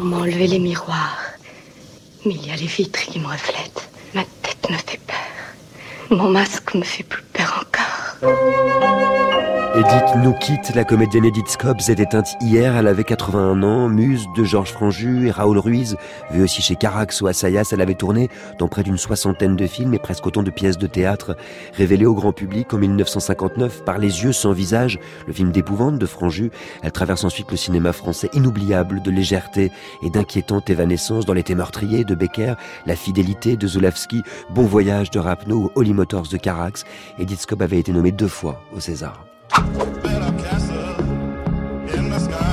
[0.00, 1.18] On m'a enlevé les miroirs.
[2.24, 3.88] Mais il y a les vitres qui me reflètent.
[4.14, 5.16] Ma tête me fait peur.
[6.10, 8.75] Mon masque me fait plus peur encore.
[9.78, 14.26] Edith nous quitte, la comédienne Edith Scobbs est éteinte hier, elle avait 81 ans, muse
[14.34, 15.98] de Georges Franju et Raoul Ruiz,
[16.30, 19.92] vue aussi chez Carax ou Assayas, elle avait tourné dans près d'une soixantaine de films
[19.92, 21.36] et presque autant de pièces de théâtre,
[21.74, 26.06] révélée au grand public en 1959 par Les yeux sans visage, le film d'épouvante de
[26.06, 26.50] Franju,
[26.82, 29.70] elle traverse ensuite le cinéma français inoubliable de légèreté
[30.02, 32.54] et d'inquiétante évanescence dans l'été meurtrier de Becker,
[32.86, 36.84] La fidélité de Zulawski, Bon voyage de Rapno ou Holy Motors de Carax,
[37.18, 39.26] Edith Scobbs avait été nommée deux fois au César.
[40.02, 41.00] Better castle
[41.96, 42.45] in the sky.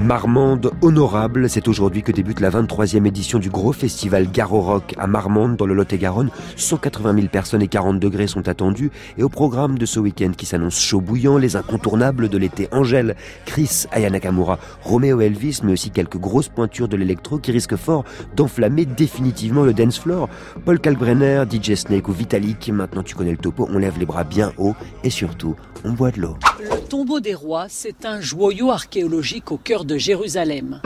[0.00, 5.08] Marmande honorable, c'est aujourd'hui que débute la 23e édition du gros festival Garo Rock à
[5.08, 6.30] Marmande dans le Lot-et-Garonne.
[6.54, 10.46] 180 000 personnes et 40 degrés sont attendus et au programme de ce week-end qui
[10.46, 15.90] s'annonce chaud bouillant, les incontournables de l'été Angèle, Chris, Aya Nakamura, Romeo Elvis, mais aussi
[15.90, 18.04] quelques grosses pointures de l'électro qui risquent fort
[18.36, 20.28] d'enflammer définitivement le dance floor.
[20.64, 24.22] Paul Kalbrenner, DJ Snake ou Vitalik, maintenant tu connais le topo, on lève les bras
[24.24, 26.36] bien haut et surtout on boit de l'eau.
[26.60, 30.80] Le tombeau des rois, c'est un joyau archéologique au cœur de Jérusalem.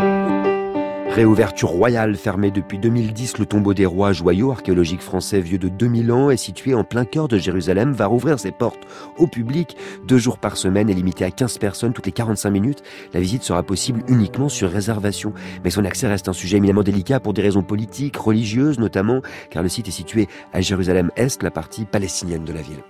[1.08, 6.12] Réouverture royale fermée depuis 2010, le tombeau des rois, joyau archéologique français vieux de 2000
[6.12, 8.82] ans, est situé en plein cœur de Jérusalem, va rouvrir ses portes
[9.16, 12.82] au public deux jours par semaine et limité à 15 personnes toutes les 45 minutes.
[13.14, 15.32] La visite sera possible uniquement sur réservation.
[15.64, 19.62] Mais son accès reste un sujet éminemment délicat pour des raisons politiques, religieuses notamment, car
[19.62, 22.82] le site est situé à Jérusalem-Est, la partie palestinienne de la ville.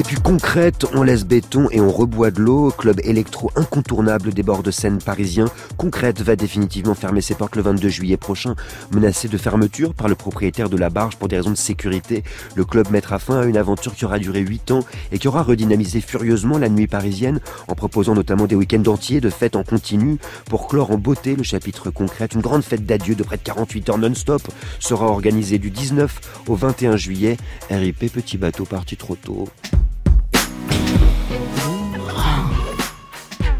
[0.00, 2.70] Et puis concrète, on laisse béton et on reboit de l'eau.
[2.70, 5.44] Club électro incontournable des bords de Seine parisiens.
[5.76, 8.54] Concrète va définitivement fermer ses portes le 22 juillet prochain.
[8.92, 12.64] Menacé de fermeture par le propriétaire de la barge pour des raisons de sécurité, le
[12.64, 14.80] club mettra fin à une aventure qui aura duré 8 ans
[15.12, 19.28] et qui aura redynamisé furieusement la nuit parisienne en proposant notamment des week-ends entiers de
[19.28, 22.28] fêtes en continu pour clore en beauté le chapitre concret.
[22.34, 26.54] Une grande fête d'adieu de près de 48 heures non-stop sera organisée du 19 au
[26.54, 27.36] 21 juillet.
[27.70, 29.46] RIP Petit Bateau parti trop tôt.
[30.70, 31.79] Mm-hmm.